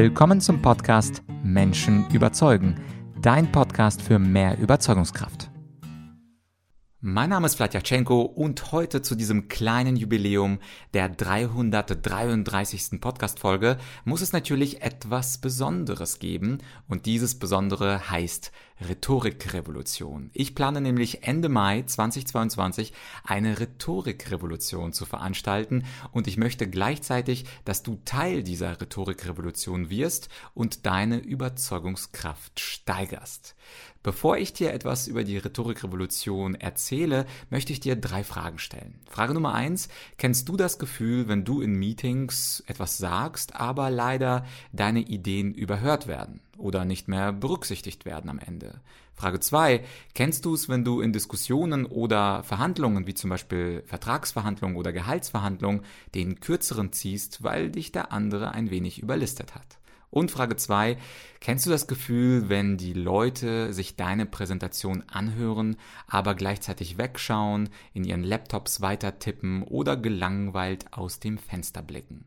Willkommen 0.00 0.40
zum 0.40 0.62
Podcast 0.62 1.24
Menschen 1.42 2.08
überzeugen, 2.12 2.76
dein 3.20 3.50
Podcast 3.50 4.00
für 4.00 4.20
mehr 4.20 4.56
Überzeugungskraft. 4.56 5.50
Mein 7.00 7.30
Name 7.30 7.46
ist 7.46 7.56
Vladyachenko 7.56 8.22
und 8.22 8.70
heute 8.70 9.02
zu 9.02 9.16
diesem 9.16 9.48
kleinen 9.48 9.96
Jubiläum 9.96 10.60
der 10.94 11.08
333. 11.08 13.00
Podcast-Folge 13.00 13.76
muss 14.04 14.20
es 14.20 14.32
natürlich 14.32 14.82
etwas 14.82 15.38
Besonderes 15.38 16.20
geben 16.20 16.58
und 16.86 17.04
dieses 17.04 17.40
Besondere 17.40 18.08
heißt 18.08 18.52
Rhetorikrevolution. 18.80 20.30
Ich 20.32 20.54
plane 20.54 20.80
nämlich 20.80 21.24
Ende 21.24 21.48
Mai 21.48 21.82
2022 21.82 22.92
eine 23.24 23.58
Rhetorikrevolution 23.58 24.92
zu 24.92 25.04
veranstalten 25.04 25.84
und 26.12 26.28
ich 26.28 26.36
möchte 26.36 26.68
gleichzeitig, 26.68 27.44
dass 27.64 27.82
du 27.82 27.98
Teil 28.04 28.42
dieser 28.42 28.80
Rhetorikrevolution 28.80 29.90
wirst 29.90 30.28
und 30.54 30.86
deine 30.86 31.18
Überzeugungskraft 31.18 32.60
steigerst. 32.60 33.56
Bevor 34.02 34.38
ich 34.38 34.52
dir 34.52 34.72
etwas 34.72 35.08
über 35.08 35.24
die 35.24 35.38
Rhetorikrevolution 35.38 36.54
erzähle, 36.54 37.26
möchte 37.50 37.72
ich 37.72 37.80
dir 37.80 37.96
drei 37.96 38.22
Fragen 38.22 38.58
stellen. 38.58 39.00
Frage 39.10 39.34
Nummer 39.34 39.54
eins, 39.54 39.88
kennst 40.18 40.48
du 40.48 40.56
das 40.56 40.78
Gefühl, 40.78 41.26
wenn 41.26 41.44
du 41.44 41.60
in 41.60 41.72
Meetings 41.72 42.62
etwas 42.66 42.96
sagst, 42.96 43.56
aber 43.56 43.90
leider 43.90 44.46
deine 44.72 45.00
Ideen 45.00 45.52
überhört 45.52 46.06
werden? 46.06 46.40
Oder 46.58 46.84
nicht 46.84 47.08
mehr 47.08 47.32
berücksichtigt 47.32 48.04
werden 48.04 48.28
am 48.28 48.38
Ende. 48.38 48.80
Frage 49.14 49.40
zwei: 49.40 49.84
Kennst 50.14 50.44
du 50.44 50.54
es, 50.54 50.68
wenn 50.68 50.84
du 50.84 51.00
in 51.00 51.12
Diskussionen 51.12 51.86
oder 51.86 52.42
Verhandlungen, 52.42 53.06
wie 53.06 53.14
zum 53.14 53.30
Beispiel 53.30 53.82
Vertragsverhandlungen 53.86 54.76
oder 54.76 54.92
Gehaltsverhandlungen, 54.92 55.82
den 56.14 56.40
kürzeren 56.40 56.92
ziehst, 56.92 57.42
weil 57.42 57.70
dich 57.70 57.92
der 57.92 58.12
andere 58.12 58.52
ein 58.52 58.70
wenig 58.70 59.02
überlistet 59.02 59.54
hat? 59.54 59.78
Und 60.10 60.30
Frage 60.30 60.56
zwei: 60.56 60.96
Kennst 61.40 61.66
du 61.66 61.70
das 61.70 61.86
Gefühl, 61.86 62.48
wenn 62.48 62.76
die 62.78 62.94
Leute 62.94 63.72
sich 63.72 63.96
deine 63.96 64.24
Präsentation 64.24 65.04
anhören, 65.06 65.76
aber 66.06 66.34
gleichzeitig 66.34 66.96
wegschauen, 66.96 67.68
in 67.92 68.04
ihren 68.04 68.22
Laptops 68.22 68.80
weiter 68.80 69.18
tippen 69.18 69.62
oder 69.62 69.96
gelangweilt 69.96 70.86
aus 70.92 71.20
dem 71.20 71.38
Fenster 71.38 71.82
blicken? 71.82 72.24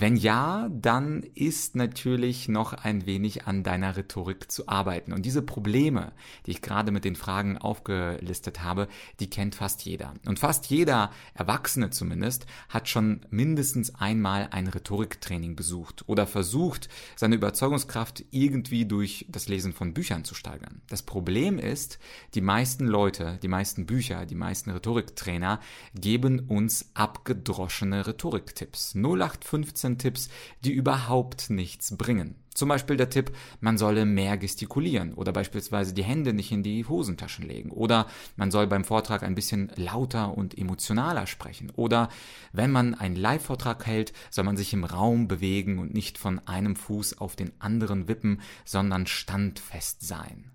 Wenn 0.00 0.14
ja, 0.14 0.68
dann 0.70 1.24
ist 1.34 1.74
natürlich 1.74 2.46
noch 2.46 2.72
ein 2.72 3.04
wenig 3.04 3.46
an 3.48 3.64
deiner 3.64 3.96
Rhetorik 3.96 4.48
zu 4.48 4.68
arbeiten. 4.68 5.12
Und 5.12 5.26
diese 5.26 5.42
Probleme, 5.42 6.12
die 6.46 6.52
ich 6.52 6.62
gerade 6.62 6.92
mit 6.92 7.04
den 7.04 7.16
Fragen 7.16 7.58
aufgelistet 7.58 8.62
habe, 8.62 8.86
die 9.18 9.28
kennt 9.28 9.56
fast 9.56 9.84
jeder. 9.84 10.14
Und 10.24 10.38
fast 10.38 10.66
jeder 10.66 11.10
Erwachsene 11.34 11.90
zumindest 11.90 12.46
hat 12.68 12.88
schon 12.88 13.22
mindestens 13.30 13.92
einmal 13.96 14.48
ein 14.52 14.68
Rhetoriktraining 14.68 15.56
besucht 15.56 16.04
oder 16.06 16.28
versucht, 16.28 16.88
seine 17.16 17.34
Überzeugungskraft 17.34 18.24
irgendwie 18.30 18.84
durch 18.84 19.26
das 19.28 19.48
Lesen 19.48 19.72
von 19.72 19.94
Büchern 19.94 20.22
zu 20.22 20.36
steigern. 20.36 20.80
Das 20.88 21.02
Problem 21.02 21.58
ist, 21.58 21.98
die 22.34 22.40
meisten 22.40 22.86
Leute, 22.86 23.40
die 23.42 23.48
meisten 23.48 23.86
Bücher, 23.86 24.26
die 24.26 24.36
meisten 24.36 24.70
Rhetoriktrainer 24.70 25.58
geben 25.94 26.38
uns 26.38 26.88
abgedroschene 26.94 28.06
Rhetoriktipps. 28.06 28.94
0815 28.94 29.87
Tipps, 29.96 30.28
die 30.64 30.72
überhaupt 30.72 31.48
nichts 31.48 31.96
bringen. 31.96 32.34
Zum 32.58 32.68
Beispiel 32.68 32.96
der 32.96 33.08
Tipp, 33.08 33.30
man 33.60 33.78
solle 33.78 34.04
mehr 34.04 34.36
gestikulieren 34.36 35.14
oder 35.14 35.32
beispielsweise 35.32 35.94
die 35.94 36.02
Hände 36.02 36.32
nicht 36.32 36.50
in 36.50 36.64
die 36.64 36.84
Hosentaschen 36.84 37.46
legen 37.46 37.70
oder 37.70 38.08
man 38.34 38.50
soll 38.50 38.66
beim 38.66 38.82
Vortrag 38.82 39.22
ein 39.22 39.36
bisschen 39.36 39.70
lauter 39.76 40.36
und 40.36 40.58
emotionaler 40.58 41.28
sprechen 41.28 41.70
oder 41.76 42.08
wenn 42.52 42.72
man 42.72 42.94
einen 42.94 43.14
Live-Vortrag 43.14 43.86
hält, 43.86 44.12
soll 44.30 44.42
man 44.42 44.56
sich 44.56 44.72
im 44.72 44.82
Raum 44.82 45.28
bewegen 45.28 45.78
und 45.78 45.94
nicht 45.94 46.18
von 46.18 46.40
einem 46.48 46.74
Fuß 46.74 47.18
auf 47.18 47.36
den 47.36 47.52
anderen 47.60 48.08
wippen, 48.08 48.40
sondern 48.64 49.06
standfest 49.06 50.04
sein. 50.04 50.50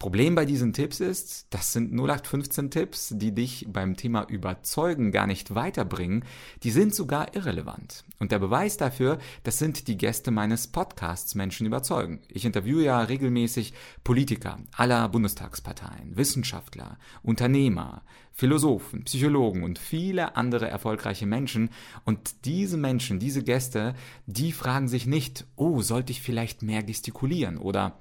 Problem 0.00 0.34
bei 0.34 0.46
diesen 0.46 0.72
Tipps 0.72 0.98
ist, 0.98 1.46
das 1.50 1.74
sind 1.74 1.92
0815 1.92 2.70
Tipps, 2.70 3.12
die 3.14 3.34
dich 3.34 3.66
beim 3.68 3.98
Thema 3.98 4.26
Überzeugen 4.26 5.12
gar 5.12 5.26
nicht 5.26 5.54
weiterbringen, 5.54 6.24
die 6.62 6.70
sind 6.70 6.94
sogar 6.94 7.36
irrelevant. 7.36 8.06
Und 8.18 8.32
der 8.32 8.38
Beweis 8.38 8.78
dafür, 8.78 9.18
das 9.42 9.58
sind 9.58 9.88
die 9.88 9.98
Gäste 9.98 10.30
meines 10.30 10.68
Podcasts 10.68 11.34
Menschen 11.34 11.66
überzeugen. 11.66 12.22
Ich 12.28 12.46
interviewe 12.46 12.82
ja 12.82 12.98
regelmäßig 12.98 13.74
Politiker 14.02 14.58
aller 14.74 15.06
Bundestagsparteien, 15.10 16.16
Wissenschaftler, 16.16 16.96
Unternehmer, 17.22 18.00
Philosophen, 18.32 19.04
Psychologen 19.04 19.64
und 19.64 19.78
viele 19.78 20.34
andere 20.34 20.66
erfolgreiche 20.66 21.26
Menschen. 21.26 21.68
Und 22.06 22.46
diese 22.46 22.78
Menschen, 22.78 23.18
diese 23.18 23.42
Gäste, 23.42 23.94
die 24.24 24.52
fragen 24.52 24.88
sich 24.88 25.04
nicht, 25.04 25.44
oh, 25.56 25.82
sollte 25.82 26.12
ich 26.12 26.22
vielleicht 26.22 26.62
mehr 26.62 26.82
gestikulieren 26.82 27.58
oder 27.58 28.00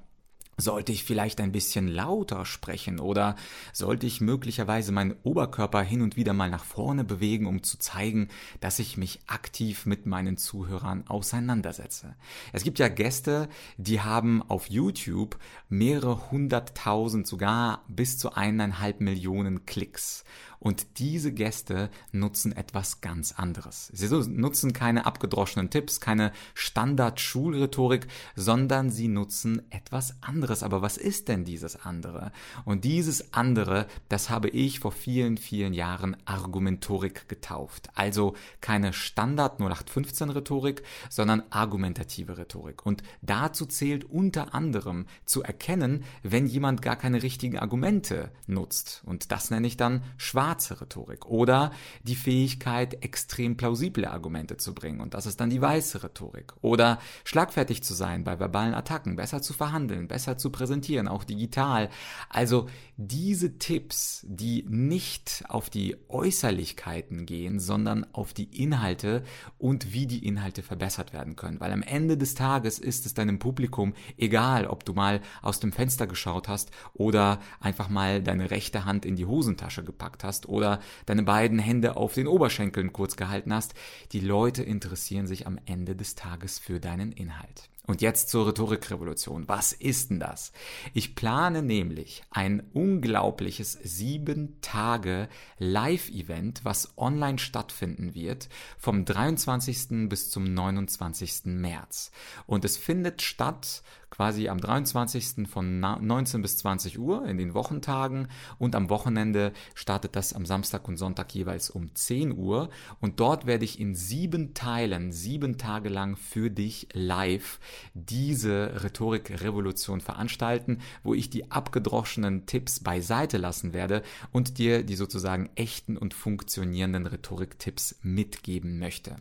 sollte 0.59 0.92
ich 0.92 1.03
vielleicht 1.03 1.42
ein 1.42 1.52
bisschen 1.52 1.88
lauter 1.88 2.46
sprechen 2.46 3.00
oder 3.00 3.36
sollte 3.74 4.06
ich 4.06 4.22
möglicherweise 4.22 4.92
meinen 4.92 5.16
Oberkörper 5.24 5.81
hin 5.81 6.02
und 6.02 6.16
wieder 6.16 6.34
mal 6.34 6.50
nach 6.50 6.64
vorne 6.64 7.03
bewegen, 7.03 7.46
um 7.46 7.64
zu 7.64 7.78
zeigen, 7.78 8.30
dass 8.59 8.80
ich 8.80 8.98
mich 8.98 9.19
aktiv 9.28 9.86
mit 9.86 10.06
meinen 10.06 10.38
Zuhörern 10.38 11.08
auseinandersetze? 11.08 12.16
Es 12.53 12.64
gibt 12.64 12.80
ja 12.80 12.88
Gäste, 12.88 13.50
die 13.78 14.02
haben 14.02 14.42
auf 14.44 14.69
YouTube 14.69 15.38
mehrere 15.69 16.31
hunderttausend, 16.31 17.28
sogar 17.28 17.84
bis 17.88 18.18
zu 18.18 18.34
eineinhalb 18.34 19.02
Millionen 19.02 19.66
Klicks. 19.66 20.24
Und 20.59 21.00
diese 21.00 21.31
Gäste 21.31 21.90
nutzen 22.12 22.52
etwas 22.52 23.00
ganz 23.00 23.31
anderes. 23.31 23.90
Sie 23.94 24.09
nutzen 24.09 24.74
keine 24.74 25.06
abgedroschenen 25.06 25.69
Tipps, 25.69 26.02
keine 26.02 26.34
Standard-Schulrhetorik, 26.53 28.08
sondern 28.36 28.90
sie 28.90 29.08
nutzen 29.08 29.62
etwas 29.72 30.16
anderes. 30.22 30.49
Aber 30.64 30.82
was 30.82 30.98
ist 30.98 31.28
denn 31.28 31.46
dieses 31.46 31.86
andere? 31.86 32.32
Und 32.66 32.84
dieses 32.84 33.34
andere, 33.34 33.88
das 34.10 34.30
habe 34.30 34.50
ich 34.50 34.80
vor 34.80 34.92
vielen, 34.92 35.38
vielen 35.38 35.74
Jahren 35.74 36.18
Argumentorik 36.26 37.28
getauft. 37.30 37.90
Also 37.96 38.36
keine 38.62 38.94
Standard 38.94 39.60
0815 39.60 40.30
Rhetorik, 40.30 40.84
sondern 41.10 41.44
argumentative 41.50 42.38
Rhetorik. 42.38 42.86
Und 42.86 43.04
dazu 43.22 43.66
zählt 43.66 44.06
unter 44.06 44.54
anderem 44.54 45.06
zu 45.26 45.42
erkennen, 45.42 46.04
wenn 46.24 46.48
jemand 46.48 46.81
gar 46.81 46.96
keine 46.96 47.24
richtigen 47.24 47.58
Argumente 47.58 48.31
nutzt. 48.46 49.02
Und 49.06 49.31
das 49.31 49.52
nenne 49.52 49.68
ich 49.68 49.78
dann 49.78 50.04
schwarz 50.18 50.50
schwarze 50.50 50.81
Rhetorik 50.81 51.26
oder 51.26 51.72
die 52.04 52.16
Fähigkeit, 52.16 53.04
extrem 53.04 53.56
plausible 53.56 54.10
Argumente 54.10 54.58
zu 54.58 54.74
bringen 54.74 55.00
und 55.00 55.14
das 55.14 55.26
ist 55.26 55.40
dann 55.40 55.50
die 55.50 55.62
weiße 55.62 56.04
Rhetorik 56.04 56.54
oder 56.62 57.00
schlagfertig 57.24 57.84
zu 57.84 57.94
sein 57.94 58.24
bei 58.24 58.40
verbalen 58.40 58.74
Attacken, 58.74 59.16
besser 59.16 59.42
zu 59.42 59.54
verhandeln, 59.54 60.08
besser 60.08 60.38
zu 60.39 60.50
präsentieren, 60.50 61.07
auch 61.07 61.23
digital. 61.23 61.89
Also 62.29 62.67
diese 62.97 63.57
Tipps, 63.59 64.25
die 64.27 64.66
nicht 64.67 65.44
auf 65.47 65.69
die 65.69 65.95
Äußerlichkeiten 66.09 67.25
gehen, 67.25 67.59
sondern 67.59 68.05
auf 68.13 68.33
die 68.33 68.61
Inhalte 68.61 69.23
und 69.57 69.94
wie 69.94 70.05
die 70.05 70.25
Inhalte 70.25 70.63
verbessert 70.63 71.13
werden 71.13 71.38
können, 71.38 71.61
weil 71.61 71.72
am 71.72 71.81
Ende 71.81 72.17
des 72.17 72.35
Tages 72.35 72.77
ist 72.77 73.05
es 73.05 73.13
deinem 73.13 73.39
Publikum 73.39 73.94
egal, 74.17 74.67
ob 74.67 74.83
du 74.83 74.94
mal 74.94 75.22
aus 75.41 75.61
dem 75.61 75.72
Fenster 75.72 76.07
geschaut 76.07 76.50
hast 76.50 76.71
oder 76.94 77.39
einfach 77.61 77.88
mal 77.88 78.21
deine 78.21 78.51
rechte 78.51 78.83
Hand 78.83 79.06
in 79.06 79.16
die 79.16 79.25
Hosentasche 79.25 79.83
gepackt 79.83 80.25
hast 80.25 80.50
oder 80.50 80.81
deine 81.06 81.23
beiden 81.23 81.59
Hände 81.59 81.95
auf 81.95 82.13
den 82.13 82.27
Oberschenkeln 82.27 82.91
kurz 82.91 83.16
gehalten 83.16 83.53
hast. 83.53 83.75
Die 84.11 84.19
Leute 84.19 84.63
interessieren 84.63 85.27
sich 85.27 85.47
am 85.47 85.57
Ende 85.66 85.95
des 85.95 86.16
Tages 86.16 86.59
für 86.59 86.79
deinen 86.81 87.11
Inhalt. 87.11 87.69
Und 87.89 88.03
jetzt 88.03 88.29
zur 88.29 88.45
Rhetorikrevolution. 88.45 89.47
Was 89.47 89.73
ist 89.73 90.11
denn 90.11 90.19
das? 90.19 90.51
Ich 90.94 91.16
plane 91.16 91.63
nämlich 91.63 92.22
ein 92.29 92.61
unglaubliches 92.72 93.79
sieben 93.81 94.61
Tage 94.61 95.27
Live-Event, 95.57 96.63
was 96.63 96.95
online 97.00 97.39
stattfinden 97.39 98.13
wird, 98.13 98.47
vom 98.77 99.05
23. 99.05 100.07
bis 100.07 100.29
zum 100.29 100.44
29. 100.44 101.45
März. 101.45 102.12
Und 102.45 102.63
es 102.63 102.77
findet 102.77 103.24
statt 103.24 103.81
quasi 104.09 104.50
am 104.50 104.59
23. 104.59 105.47
von 105.47 105.79
19 105.79 106.41
bis 106.41 106.57
20 106.57 107.00
Uhr 107.00 107.25
in 107.27 107.38
den 107.38 107.53
Wochentagen 107.53 108.27
und 108.57 108.75
am 108.75 108.89
Wochenende 108.89 109.53
startet 109.75 110.15
das 110.15 110.33
am 110.33 110.45
Samstag 110.45 110.88
und 110.88 110.97
Sonntag 110.97 111.33
jeweils 111.33 111.69
um 111.69 111.94
10 111.94 112.35
Uhr 112.35 112.69
und 113.00 113.19
dort 113.19 113.45
werde 113.45 113.65
ich 113.65 113.79
in 113.79 113.95
sieben 113.95 114.53
Teilen, 114.53 115.11
sieben 115.11 115.57
Tage 115.57 115.89
lang 115.89 116.15
für 116.15 116.50
dich 116.50 116.88
live 116.94 117.59
diese 117.94 118.83
Rhetorikrevolution 118.83 120.01
veranstalten, 120.01 120.79
wo 121.03 121.13
ich 121.13 121.29
die 121.29 121.51
abgedroschenen 121.51 122.45
Tipps 122.45 122.79
beiseite 122.79 123.38
lassen 123.38 123.73
werde 123.73 124.01
und 124.31 124.57
dir 124.57 124.83
die 124.83 124.95
sozusagen 124.95 125.50
echten 125.56 125.97
und 125.97 126.13
funktionierenden 126.13 127.06
Rhetoriktipps 127.06 128.00
mitgeben 128.01 128.79
möchte. 128.79 129.15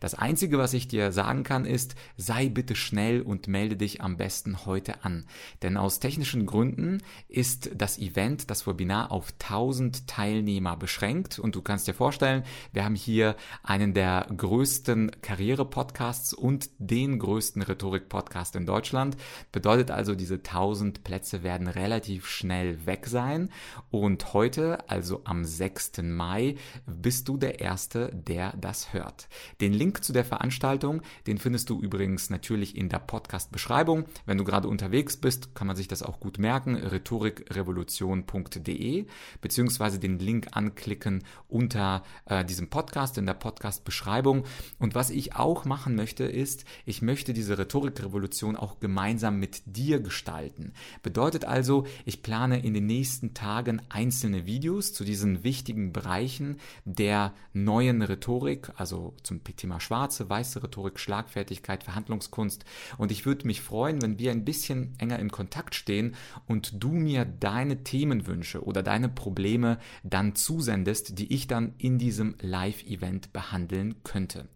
Das 0.00 0.14
Einzige, 0.14 0.58
was 0.58 0.74
ich 0.74 0.88
dir 0.88 1.12
sagen 1.12 1.42
kann, 1.42 1.64
ist, 1.64 1.94
sei 2.16 2.48
bitte 2.48 2.76
schnell 2.76 3.22
und 3.22 3.48
melde 3.48 3.76
dich 3.76 4.00
am 4.02 4.16
besten 4.16 4.25
heute 4.66 5.04
an. 5.04 5.26
Denn 5.62 5.76
aus 5.76 6.00
technischen 6.00 6.46
Gründen 6.46 7.02
ist 7.28 7.70
das 7.74 7.98
Event, 7.98 8.50
das 8.50 8.66
Webinar 8.66 9.10
auf 9.10 9.32
1000 9.42 10.06
Teilnehmer 10.06 10.76
beschränkt 10.76 11.38
und 11.38 11.54
du 11.54 11.62
kannst 11.62 11.88
dir 11.88 11.94
vorstellen, 11.94 12.44
wir 12.72 12.84
haben 12.84 12.94
hier 12.94 13.36
einen 13.62 13.94
der 13.94 14.26
größten 14.36 15.10
Karriere-Podcasts 15.22 16.32
und 16.34 16.70
den 16.78 17.18
größten 17.18 17.62
Rhetorik 17.62 17.86
Rhetorik-Podcast 17.86 18.56
in 18.56 18.66
Deutschland. 18.66 19.16
Bedeutet 19.52 19.90
also, 19.90 20.14
diese 20.14 20.36
1000 20.36 21.04
Plätze 21.04 21.42
werden 21.42 21.68
relativ 21.68 22.26
schnell 22.26 22.86
weg 22.86 23.06
sein. 23.06 23.50
Und 23.90 24.32
heute, 24.32 24.88
also 24.88 25.22
am 25.24 25.44
6. 25.44 26.02
Mai, 26.02 26.56
bist 26.86 27.28
du 27.28 27.36
der 27.36 27.60
Erste, 27.60 28.10
der 28.14 28.54
das 28.56 28.92
hört. 28.92 29.28
Den 29.60 29.72
Link 29.72 30.04
zu 30.04 30.12
der 30.12 30.24
Veranstaltung, 30.24 31.02
den 31.26 31.38
findest 31.38 31.70
du 31.70 31.80
übrigens 31.80 32.30
natürlich 32.30 32.76
in 32.76 32.88
der 32.88 32.98
Podcast-Beschreibung. 32.98 34.04
Wenn 34.24 34.38
du 34.38 34.44
gerade 34.44 34.68
unterwegs 34.68 35.16
bist, 35.16 35.54
kann 35.54 35.66
man 35.66 35.76
sich 35.76 35.88
das 35.88 36.02
auch 36.02 36.20
gut 36.20 36.38
merken, 36.38 36.76
rhetorikrevolution.de, 36.76 39.06
beziehungsweise 39.40 39.98
den 39.98 40.18
Link 40.18 40.48
anklicken 40.52 41.24
unter 41.48 42.02
äh, 42.26 42.44
diesem 42.44 42.70
Podcast 42.70 43.18
in 43.18 43.26
der 43.26 43.34
Podcast-Beschreibung. 43.34 44.44
Und 44.78 44.94
was 44.94 45.10
ich 45.10 45.36
auch 45.36 45.64
machen 45.64 45.94
möchte, 45.94 46.24
ist, 46.24 46.64
ich 46.84 47.02
möchte 47.02 47.32
diese 47.32 47.58
Rhetorikrevolution 47.58 48.56
auch 48.56 48.80
gemeinsam 48.80 49.38
mit 49.38 49.62
dir 49.66 50.00
gestalten. 50.00 50.72
Bedeutet 51.02 51.44
also, 51.44 51.86
ich 52.04 52.22
plane 52.22 52.64
in 52.64 52.74
den 52.74 52.86
nächsten 52.86 53.34
Tagen 53.34 53.82
einzelne 53.88 54.46
Videos 54.46 54.92
zu 54.92 55.04
diesen 55.04 55.44
wichtigen 55.44 55.92
Bereichen 55.92 56.58
der 56.84 57.32
neuen 57.52 58.02
Rhetorik, 58.02 58.70
also 58.76 59.14
zum 59.22 59.42
Thema 59.44 59.80
schwarze, 59.80 60.28
weiße 60.28 60.62
Rhetorik, 60.62 60.98
Schlagfertigkeit, 60.98 61.84
Verhandlungskunst. 61.84 62.64
Und 62.98 63.12
ich 63.12 63.26
würde 63.26 63.46
mich 63.46 63.60
freuen, 63.60 63.98
wenn 64.06 64.20
wir 64.20 64.30
ein 64.30 64.44
bisschen 64.44 64.94
enger 64.98 65.18
in 65.18 65.32
Kontakt 65.32 65.74
stehen 65.74 66.14
und 66.46 66.80
du 66.80 66.92
mir 66.92 67.24
deine 67.24 67.82
Themenwünsche 67.82 68.62
oder 68.62 68.84
deine 68.84 69.08
Probleme 69.08 69.78
dann 70.04 70.36
zusendest, 70.36 71.18
die 71.18 71.34
ich 71.34 71.48
dann 71.48 71.74
in 71.76 71.98
diesem 71.98 72.36
Live-Event 72.40 73.32
behandeln 73.32 73.96
könnte. 74.04 74.46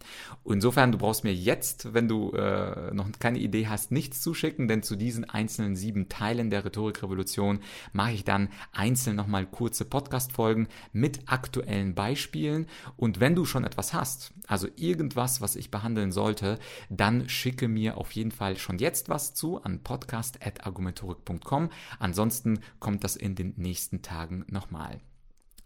Insofern, 0.44 0.92
du 0.92 0.98
brauchst 0.98 1.24
mir 1.24 1.34
jetzt, 1.34 1.92
wenn 1.94 2.06
du 2.06 2.30
äh, 2.30 2.94
noch 2.94 3.10
keine 3.18 3.40
Idee 3.40 3.66
hast, 3.66 3.90
nichts 3.90 4.20
zuschicken, 4.20 4.68
denn 4.68 4.84
zu 4.84 4.94
diesen 4.94 5.28
einzelnen 5.28 5.74
sieben 5.74 6.08
Teilen 6.08 6.50
der 6.50 6.64
Rhetorikrevolution 6.64 7.58
mache 7.92 8.12
ich 8.12 8.22
dann 8.22 8.50
einzeln 8.70 9.16
nochmal 9.16 9.46
kurze 9.46 9.84
Podcast-Folgen 9.84 10.68
mit 10.92 11.22
aktuellen 11.26 11.96
Beispielen. 11.96 12.66
Und 12.96 13.18
wenn 13.18 13.34
du 13.34 13.44
schon 13.44 13.64
etwas 13.64 13.94
hast, 13.94 14.32
also 14.46 14.68
irgendwas, 14.76 15.40
was 15.40 15.56
ich 15.56 15.72
behandeln 15.72 16.12
sollte, 16.12 16.60
dann 16.88 17.28
schicke 17.28 17.66
mir 17.66 17.96
auf 17.96 18.12
jeden 18.12 18.30
Fall 18.30 18.56
schon 18.56 18.78
jetzt 18.78 19.08
was 19.08 19.34
zu 19.40 19.62
an 19.62 19.82
podcast.argumentorik.com. 19.82 21.70
Ansonsten 21.98 22.60
kommt 22.78 23.04
das 23.04 23.16
in 23.16 23.34
den 23.34 23.54
nächsten 23.56 24.02
Tagen 24.02 24.44
nochmal 24.48 25.00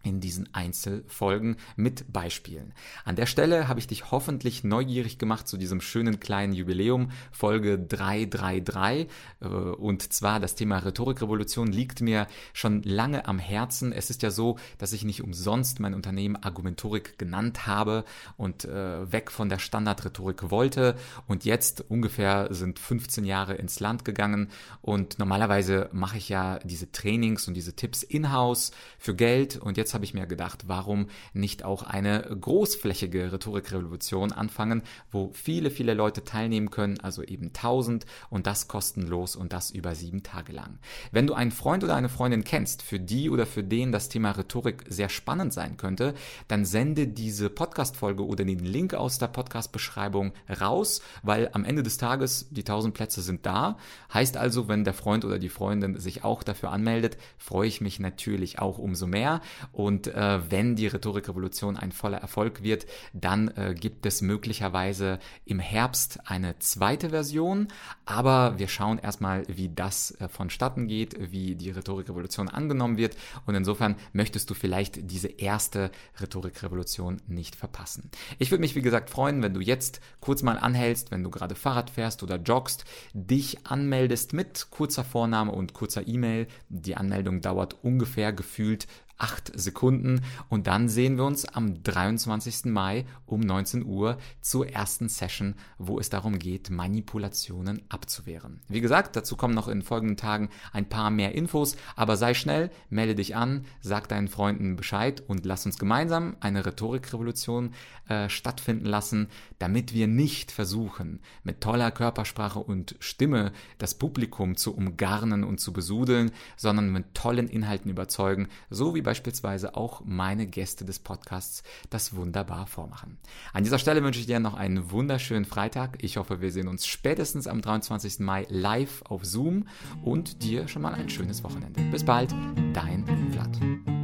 in 0.05 0.21
diesen 0.21 0.53
Einzelfolgen 0.53 1.57
mit 1.75 2.13
Beispielen. 2.13 2.73
An 3.03 3.15
der 3.15 3.25
Stelle 3.25 3.67
habe 3.67 3.79
ich 3.79 3.87
dich 3.87 4.11
hoffentlich 4.11 4.63
neugierig 4.63 5.17
gemacht 5.17 5.47
zu 5.47 5.57
diesem 5.57 5.81
schönen 5.81 6.19
kleinen 6.19 6.53
Jubiläum, 6.53 7.09
Folge 7.31 7.79
333. 7.79 9.07
Äh, 9.41 9.47
und 9.47 10.13
zwar 10.13 10.39
das 10.39 10.55
Thema 10.55 10.77
Rhetorikrevolution 10.77 11.67
liegt 11.67 12.01
mir 12.01 12.27
schon 12.53 12.83
lange 12.83 13.27
am 13.27 13.39
Herzen. 13.39 13.91
Es 13.91 14.11
ist 14.11 14.21
ja 14.21 14.29
so, 14.29 14.57
dass 14.77 14.93
ich 14.93 15.03
nicht 15.03 15.23
umsonst 15.23 15.79
mein 15.79 15.95
Unternehmen 15.95 16.35
Argumentorik 16.35 17.17
genannt 17.17 17.65
habe 17.65 18.05
und 18.37 18.65
äh, 18.65 19.11
weg 19.11 19.31
von 19.31 19.49
der 19.49 19.59
Standardrhetorik 19.59 20.51
wollte. 20.51 20.95
Und 21.27 21.45
jetzt 21.45 21.83
ungefähr 21.89 22.47
sind 22.51 22.77
15 22.77 23.25
Jahre 23.25 23.55
ins 23.55 23.79
Land 23.79 24.05
gegangen. 24.05 24.49
Und 24.81 25.17
normalerweise 25.17 25.89
mache 25.91 26.17
ich 26.17 26.29
ja 26.29 26.59
diese 26.59 26.91
Trainings 26.91 27.47
und 27.47 27.55
diese 27.55 27.75
Tipps 27.75 28.03
in-house 28.03 28.71
für 28.99 29.15
Geld. 29.15 29.57
Und 29.57 29.77
jetzt 29.77 29.94
habe 29.95 30.05
ich 30.05 30.13
mir 30.13 30.27
gedacht, 30.27 30.65
warum 30.67 31.07
nicht 31.33 31.63
auch 31.63 31.81
eine 31.81 32.21
großflächige 32.21 33.31
Rhetorikrevolution 33.31 34.31
anfangen, 34.31 34.83
wo 35.09 35.31
viele, 35.33 35.71
viele 35.71 35.95
Leute 35.95 36.23
teilnehmen 36.23 36.69
können, 36.69 36.99
also 36.99 37.23
eben 37.23 37.47
1000 37.47 38.05
und 38.29 38.45
das 38.45 38.67
kostenlos 38.67 39.35
und 39.35 39.53
das 39.53 39.71
über 39.71 39.95
sieben 39.95 40.21
Tage 40.21 40.53
lang. 40.53 40.77
Wenn 41.11 41.25
du 41.25 41.33
einen 41.33 41.51
Freund 41.51 41.83
oder 41.83 41.95
eine 41.95 42.09
Freundin 42.09 42.43
kennst, 42.43 42.83
für 42.83 42.99
die 42.99 43.29
oder 43.29 43.45
für 43.45 43.63
den 43.63 43.91
das 43.91 44.09
Thema 44.09 44.31
Rhetorik 44.31 44.83
sehr 44.87 45.09
spannend 45.09 45.53
sein 45.53 45.77
könnte, 45.77 46.13
dann 46.47 46.65
sende 46.65 47.07
diese 47.07 47.49
Podcast-Folge 47.49 48.25
oder 48.25 48.43
den 48.43 48.59
Link 48.59 48.93
aus 48.93 49.17
der 49.17 49.27
Podcast-Beschreibung 49.27 50.33
raus, 50.61 51.01
weil 51.23 51.49
am 51.53 51.63
Ende 51.63 51.83
des 51.83 51.97
Tages 51.97 52.47
die 52.51 52.61
1000 52.61 52.93
Plätze 52.93 53.21
sind 53.21 53.45
da. 53.45 53.77
Heißt 54.13 54.37
also, 54.37 54.67
wenn 54.67 54.83
der 54.83 54.93
Freund 54.93 55.23
oder 55.23 55.39
die 55.39 55.49
Freundin 55.49 55.97
sich 55.99 56.23
auch 56.23 56.43
dafür 56.43 56.71
anmeldet, 56.71 57.17
freue 57.37 57.67
ich 57.67 57.79
mich 57.79 57.99
natürlich 57.99 58.59
auch 58.59 58.77
umso 58.77 59.07
mehr. 59.07 59.41
Und 59.85 60.07
äh, 60.07 60.39
wenn 60.49 60.75
die 60.75 60.87
Rhetorikrevolution 60.87 61.77
ein 61.77 61.91
voller 61.91 62.17
Erfolg 62.17 62.63
wird, 62.63 62.87
dann 63.13 63.49
äh, 63.49 63.75
gibt 63.75 64.07
es 64.07 64.23
möglicherweise 64.23 65.19
im 65.45 65.59
Herbst 65.59 66.21
eine 66.25 66.57
zweite 66.57 67.11
Version. 67.11 67.67
Aber 68.03 68.57
wir 68.57 68.67
schauen 68.67 68.97
erstmal, 68.97 69.43
wie 69.47 69.69
das 69.69 70.09
äh, 70.19 70.27
vonstatten 70.27 70.87
geht, 70.87 71.31
wie 71.31 71.53
die 71.53 71.69
Rhetorikrevolution 71.69 72.49
angenommen 72.49 72.97
wird. 72.97 73.15
Und 73.45 73.53
insofern 73.53 73.95
möchtest 74.11 74.49
du 74.49 74.55
vielleicht 74.55 75.11
diese 75.11 75.27
erste 75.27 75.91
Rhetorikrevolution 76.19 77.21
nicht 77.27 77.55
verpassen. 77.55 78.09
Ich 78.39 78.49
würde 78.49 78.61
mich, 78.61 78.73
wie 78.73 78.81
gesagt, 78.81 79.11
freuen, 79.11 79.43
wenn 79.43 79.53
du 79.53 79.61
jetzt 79.61 80.01
kurz 80.19 80.41
mal 80.41 80.57
anhältst, 80.57 81.11
wenn 81.11 81.21
du 81.21 81.29
gerade 81.29 81.53
Fahrrad 81.53 81.91
fährst 81.91 82.23
oder 82.23 82.37
joggst, 82.37 82.85
dich 83.13 83.67
anmeldest 83.67 84.33
mit 84.33 84.71
kurzer 84.71 85.03
Vorname 85.03 85.51
und 85.51 85.73
kurzer 85.73 86.07
E-Mail. 86.07 86.47
Die 86.69 86.95
Anmeldung 86.95 87.41
dauert 87.41 87.83
ungefähr 87.83 88.33
gefühlt 88.33 88.87
acht 89.17 89.51
Sekunden 89.57 90.21
und 90.49 90.67
dann 90.67 90.89
sehen 90.89 91.17
wir 91.17 91.23
uns 91.23 91.45
am 91.45 91.81
23. 91.83 92.65
Mai 92.65 93.05
um 93.25 93.39
19 93.39 93.85
Uhr 93.85 94.17
zur 94.41 94.69
ersten 94.69 95.07
Session, 95.09 95.55
wo 95.77 95.99
es 95.99 96.09
darum 96.09 96.37
geht, 96.37 96.69
Manipulationen 96.69 97.81
abzuwehren. 97.89 98.61
Wie 98.67 98.81
gesagt, 98.81 99.15
dazu 99.15 99.37
kommen 99.37 99.53
noch 99.53 99.67
in 99.67 99.81
folgenden 99.81 100.17
Tagen 100.17 100.49
ein 100.73 100.89
paar 100.89 101.11
mehr 101.11 101.33
Infos, 101.33 101.77
aber 101.95 102.17
sei 102.17 102.33
schnell, 102.33 102.71
melde 102.89 103.15
dich 103.15 103.35
an, 103.35 103.65
sag 103.81 104.07
deinen 104.09 104.27
Freunden 104.27 104.75
Bescheid 104.75 105.23
und 105.25 105.45
lass 105.45 105.65
uns 105.65 105.77
gemeinsam 105.77 106.35
eine 106.41 106.65
Rhetorikrevolution 106.65 107.73
äh, 108.09 108.29
stattfinden 108.29 108.85
lassen, 108.85 109.29
damit 109.59 109.93
wir 109.93 110.07
nicht 110.07 110.51
versuchen, 110.51 111.21
mit 111.43 111.61
toller 111.61 111.91
Körpersprache 111.91 112.59
und 112.59 112.95
Stimme 112.99 113.53
das 113.77 113.95
Publikum 113.95 114.57
zu 114.57 114.75
umgarnen 114.75 115.43
und 115.43 115.59
zu 115.59 115.71
besudeln, 115.71 116.31
sondern 116.57 116.91
mit 116.91 117.13
tollen 117.13 117.47
Inhalten 117.47 117.89
überzeugen, 117.89 118.47
so 118.69 118.93
wie 118.93 119.04
beispielsweise 119.05 119.77
auch 119.77 120.01
meine 120.03 120.45
Gäste 120.47 120.83
des 120.83 120.99
Podcasts 120.99 121.63
das 121.89 122.15
wunderbar 122.15 122.67
vormachen. 122.67 123.17
An 123.53 123.63
dieser 123.63 123.79
Stelle 123.79 124.03
wünsche 124.03 124.19
ich 124.19 124.25
dir 124.25 124.41
noch 124.41 124.55
einen 124.55 124.91
wunderschönen 124.91 125.45
Freitag. 125.45 126.03
Ich 126.03 126.17
hoffe, 126.17 126.41
wir 126.41 126.51
sehen 126.51 126.67
uns 126.67 126.85
spätestens 126.85 127.47
am 127.47 127.61
23. 127.61 128.19
Mai 128.19 128.45
live 128.49 129.03
auf 129.03 129.23
Zoom 129.23 129.67
und 130.03 130.43
dir 130.43 130.67
schon 130.67 130.81
mal 130.81 130.93
ein 130.93 131.09
schönes 131.09 131.43
Wochenende. 131.43 131.79
Bis 131.91 132.03
bald, 132.03 132.35
dein 132.73 133.05
Vlad. 133.31 133.94